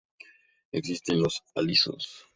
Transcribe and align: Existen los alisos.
Existen 0.71 1.21
los 1.21 1.43
alisos. 1.53 2.25